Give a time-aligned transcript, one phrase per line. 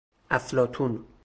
[0.31, 1.05] افلاطون